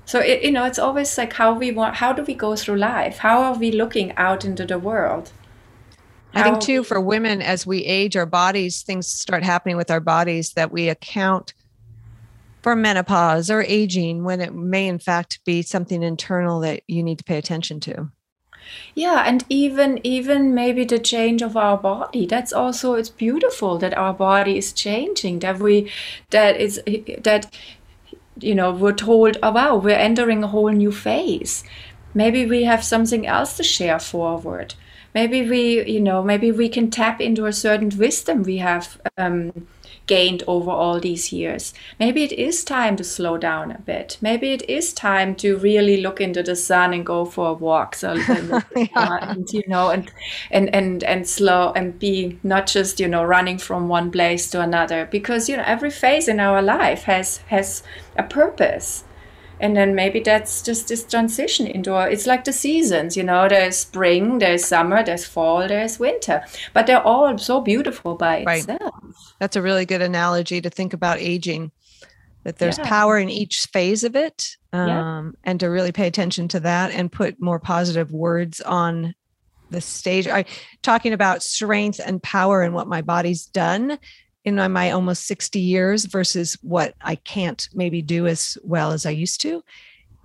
[0.05, 1.95] So it, you know, it's always like how we want.
[1.95, 3.17] How do we go through life?
[3.17, 5.31] How are we looking out into the world?
[6.35, 9.99] I think too for women as we age our bodies things start happening with our
[9.99, 11.53] bodies that we account
[12.61, 17.17] for menopause or aging when it may in fact be something internal that you need
[17.17, 18.09] to pay attention to.
[18.93, 22.25] Yeah and even even maybe the change of our body.
[22.25, 25.91] That's also it's beautiful that our body is changing that we
[26.29, 26.81] that is
[27.23, 27.53] that
[28.39, 31.63] you know we're told oh wow we're entering a whole new phase.
[32.13, 34.75] Maybe we have something else to share forward.
[35.13, 39.67] Maybe we you know maybe we can tap into a certain wisdom we have um,
[40.11, 41.73] gained over all these years.
[41.97, 44.17] Maybe it is time to slow down a bit.
[44.19, 47.95] Maybe it is time to really look into the sun and go for a walk.
[47.95, 48.13] So,
[48.75, 49.17] yeah.
[49.21, 50.11] and, you know, and,
[50.51, 54.59] and, and, and slow and be not just, you know, running from one place to
[54.59, 57.81] another because, you know, every phase in our life has, has
[58.17, 59.05] a purpose
[59.61, 63.47] and then maybe that's just this transition into a, it's like the seasons you know
[63.47, 66.43] there's spring there's summer there's fall there's winter
[66.73, 68.67] but they're all so beautiful by right.
[68.67, 68.93] itself
[69.39, 71.71] that's a really good analogy to think about aging
[72.43, 72.89] that there's yeah.
[72.89, 75.31] power in each phase of it um, yeah.
[75.43, 79.13] and to really pay attention to that and put more positive words on
[79.69, 80.43] the stage i
[80.81, 83.97] talking about strength and power and what my body's done
[84.43, 89.11] in my almost 60 years versus what I can't maybe do as well as I
[89.11, 89.63] used to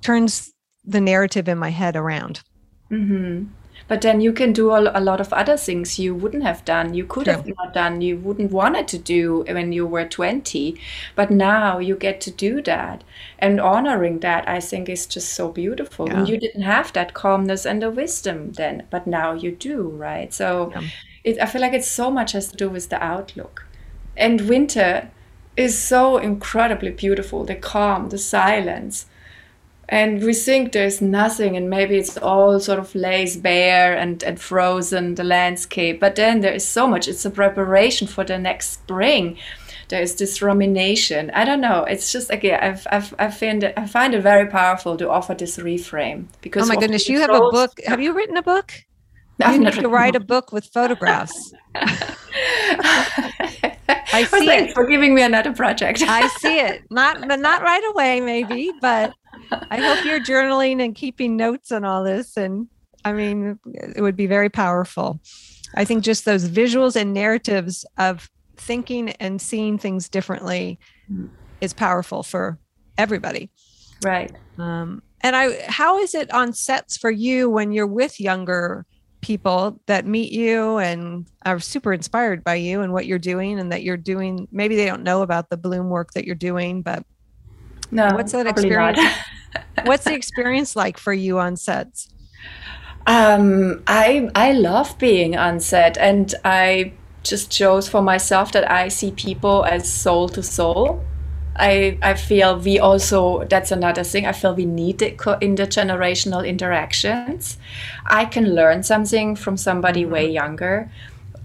[0.03, 0.53] turns
[0.85, 2.43] the narrative in my head around.
[2.91, 3.47] Mm-hmm.
[3.89, 7.05] But then you can do a, lot of other things you wouldn't have done, you
[7.07, 7.35] could True.
[7.35, 10.77] have not done, you wouldn't wanted to do when you were 20.
[11.15, 13.05] But now you get to do that.
[13.39, 16.09] And honoring that, I think, is just so beautiful.
[16.09, 16.25] Yeah.
[16.25, 20.33] you didn't have that calmness and the wisdom then, but now you do, right?
[20.33, 20.83] So yeah.
[21.23, 23.66] it, I feel like it's so much has to do with the outlook.
[24.17, 25.11] And winter
[25.57, 29.07] is so incredibly beautiful the calm, the silence.
[29.89, 34.41] And we think there's nothing, and maybe it's all sort of lays bare and, and
[34.41, 36.01] frozen, the landscape.
[36.01, 37.07] But then there is so much.
[37.07, 39.39] It's a preparation for the next spring.
[39.89, 41.31] There is this rumination.
[41.31, 41.85] I don't know.
[41.85, 45.35] It's just again, I've, I've, I find it, I find it very powerful to offer
[45.35, 46.27] this reframe.
[46.41, 47.79] Because oh my goodness, you have a book.
[47.87, 48.73] Have you written a book?
[49.39, 51.53] You need to write a book with photographs.
[54.17, 54.75] I see well, it.
[54.75, 56.03] for giving me another project.
[56.07, 56.83] I see it.
[56.91, 59.13] Not not right away, maybe, but
[59.71, 62.37] I hope you're journaling and keeping notes on all this.
[62.37, 62.69] And
[63.05, 63.59] I mean,
[63.95, 65.21] it would be very powerful.
[65.75, 70.79] I think just those visuals and narratives of thinking and seeing things differently
[71.11, 71.29] mm.
[71.61, 72.59] is powerful for
[72.97, 73.51] everybody.
[74.05, 74.33] Right.
[74.59, 78.87] Um, and I, how is it on sets for you when you're with younger
[79.27, 83.73] people that meet you and are super inspired by you and what you're doing and
[83.73, 84.47] that you're doing?
[84.53, 87.05] Maybe they don't know about the bloom work that you're doing, but
[87.91, 89.01] no, what's that experience?
[89.85, 92.09] what's the experience like for you on sets?
[93.09, 96.93] Um, I I love being on set, and I
[97.25, 101.05] just chose for myself that I see people as soul to soul.
[101.59, 107.59] I, I feel we also that's another thing i feel we need the intergenerational interactions
[108.05, 110.13] i can learn something from somebody mm-hmm.
[110.13, 110.91] way younger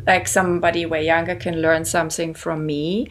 [0.05, 3.07] like somebody way younger can learn something from me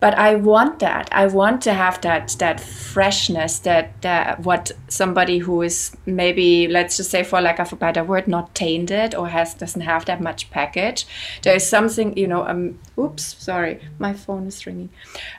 [0.00, 1.08] but I want that.
[1.12, 6.96] I want to have that that freshness that that what somebody who is maybe let's
[6.96, 10.20] just say for lack of a better word not tainted or has doesn't have that
[10.22, 11.06] much package.
[11.42, 12.46] There is something you know.
[12.46, 14.88] Um, oops, sorry, my phone is ringing.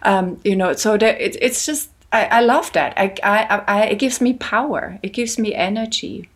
[0.03, 2.93] Um, you know, so there, it, it's just I, I love that.
[2.97, 4.99] I, I, I it gives me power.
[5.01, 6.29] It gives me energy.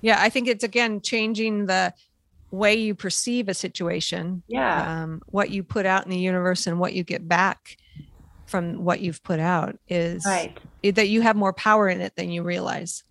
[0.00, 1.94] Yeah, I think it's again changing the
[2.54, 5.02] way you perceive a situation yeah.
[5.02, 7.76] um, what you put out in the universe and what you get back
[8.46, 10.58] from what you've put out is right.
[10.82, 13.04] that you have more power in it than you realize.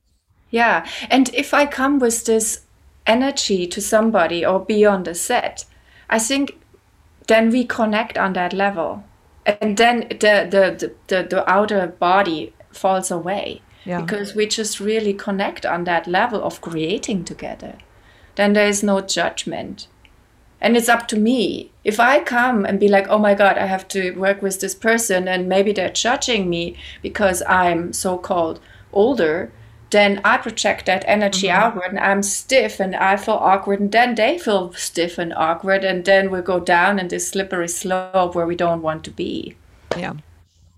[0.50, 0.88] Yeah.
[1.10, 2.62] And if i come with this
[3.06, 5.66] energy to somebody or beyond the set
[6.10, 6.58] i think
[7.28, 9.04] then we connect on that level.
[9.46, 14.02] And then the the the, the outer body falls away yeah.
[14.02, 17.78] because we just really connect on that level of creating together
[18.36, 19.88] then there is no judgment.
[20.62, 21.72] And it's up to me.
[21.84, 24.74] If I come and be like, oh my God, I have to work with this
[24.74, 28.62] person, and maybe they're judging me because I'm so called
[28.94, 29.52] older,
[29.90, 31.62] then I project that energy mm-hmm.
[31.62, 35.84] outward and I'm stiff and I feel awkward, and then they feel stiff and awkward,
[35.84, 39.56] and then we go down in this slippery slope where we don't want to be.
[39.98, 40.14] Yeah.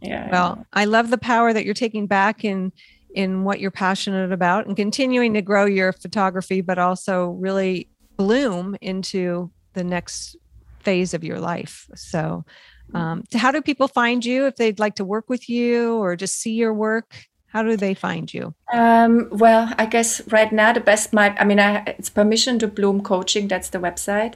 [0.02, 0.30] Yeah.
[0.32, 2.72] Well, I love the power that you're taking back in
[3.16, 8.76] in what you're passionate about and continuing to grow your photography, but also really bloom
[8.82, 10.36] into the next
[10.82, 11.90] phase of your life.
[11.96, 12.46] So,
[12.94, 16.40] um, how do people find you if they'd like to work with you or just
[16.40, 17.16] see your work?
[17.48, 18.54] How do they find you?
[18.74, 22.68] Um, well, I guess right now the best might, I mean, I, it's Permission to
[22.68, 23.48] Bloom Coaching.
[23.48, 24.34] That's the website.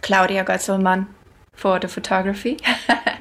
[0.00, 1.08] Claudia Goetzelmann
[1.52, 2.58] for the photography.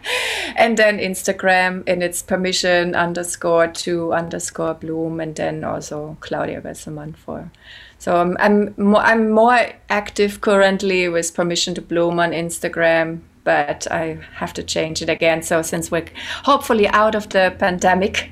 [0.56, 7.16] and then Instagram and it's permission underscore to underscore bloom and then also Claudia Goetzelmann
[7.16, 7.52] for.
[8.00, 13.88] So I'm I'm more, I'm more active currently with permission to bloom on Instagram, but
[13.92, 15.44] I have to change it again.
[15.44, 16.08] So since we're
[16.44, 18.32] hopefully out of the pandemic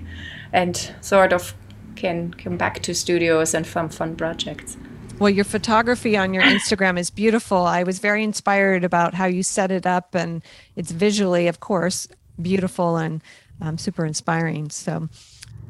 [0.52, 1.54] and sort of
[1.96, 4.78] can come back to studios and fun fun projects.
[5.20, 7.58] Well, your photography on your Instagram is beautiful.
[7.58, 10.42] I was very inspired about how you set it up, and
[10.78, 12.08] it's visually, of course,
[12.42, 13.22] beautiful and
[13.62, 14.70] um, super inspiring.
[14.70, 15.10] So,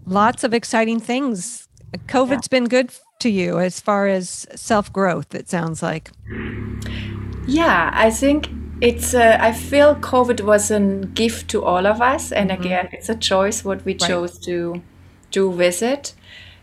[0.06, 1.68] lots of exciting things.
[2.08, 2.60] COVID's yeah.
[2.60, 6.12] been good to you as far as self growth, it sounds like.
[7.48, 8.50] Yeah, I think
[8.82, 12.32] it's, uh, I feel COVID was a gift to all of us.
[12.32, 12.62] And mm-hmm.
[12.62, 14.02] again, it's a choice what we right.
[14.02, 14.82] chose to
[15.32, 16.14] do with it.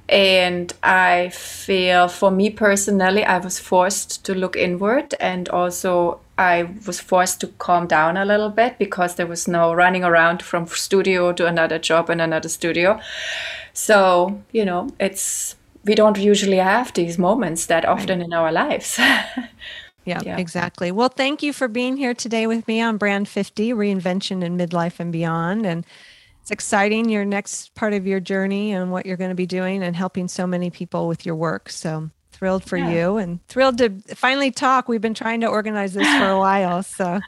[0.09, 6.68] And I feel for me personally, I was forced to look inward and also I
[6.86, 10.66] was forced to calm down a little bit because there was no running around from
[10.66, 13.00] studio to another job and another studio.
[13.72, 18.26] So, you know, it's, we don't usually have these moments that often right.
[18.26, 18.98] in our lives.
[20.04, 20.92] yeah, yeah, exactly.
[20.92, 25.00] Well, thank you for being here today with me on Brand 50 Reinvention in Midlife
[25.00, 25.66] and Beyond.
[25.66, 25.84] And
[26.47, 29.82] it's exciting your next part of your journey and what you're going to be doing
[29.82, 31.68] and helping so many people with your work.
[31.68, 32.88] So thrilled for yeah.
[32.88, 34.86] you and thrilled to finally talk.
[34.86, 36.84] We've been trying to organize this for a while.
[36.84, 37.18] So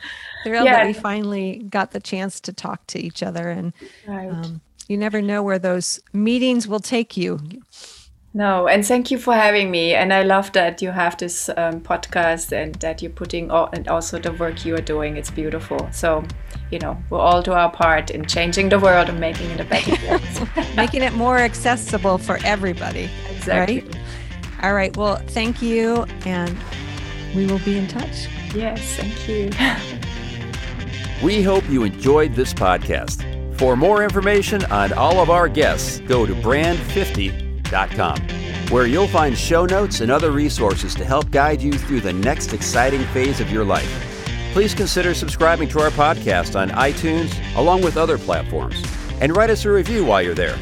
[0.44, 0.76] thrilled yeah.
[0.76, 3.48] that we finally got the chance to talk to each other.
[3.48, 3.72] And
[4.06, 4.30] right.
[4.30, 7.40] um, you never know where those meetings will take you.
[8.34, 9.94] No, and thank you for having me.
[9.94, 13.88] And I love that you have this um, podcast and that you're putting all, and
[13.88, 15.16] also the work you are doing.
[15.16, 15.88] It's beautiful.
[15.90, 16.24] So,
[16.70, 19.64] you know, we'll all do our part in changing the world and making it a
[19.64, 20.76] better place.
[20.76, 23.10] making it more accessible for everybody.
[23.30, 23.80] Exactly.
[23.80, 23.98] Right?
[24.62, 24.96] All right.
[24.96, 26.04] Well, thank you.
[26.26, 26.56] And
[27.34, 28.28] we will be in touch.
[28.54, 29.50] Yes, thank you.
[31.24, 33.24] we hope you enjoyed this podcast.
[33.58, 37.48] For more information on all of our guests, go to brand50
[38.70, 42.52] where you'll find show notes and other resources to help guide you through the next
[42.52, 44.07] exciting phase of your life.
[44.52, 48.82] Please consider subscribing to our podcast on iTunes along with other platforms
[49.20, 50.58] and write us a review while you're there.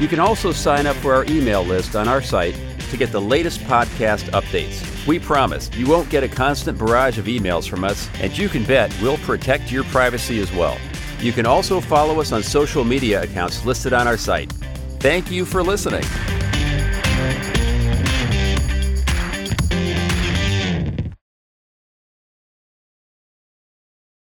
[0.00, 2.56] You can also sign up for our email list on our site
[2.90, 5.06] to get the latest podcast updates.
[5.06, 8.64] We promise you won't get a constant barrage of emails from us, and you can
[8.64, 10.76] bet we'll protect your privacy as well.
[11.20, 14.52] You can also follow us on social media accounts listed on our site.
[15.00, 16.04] Thank you for listening.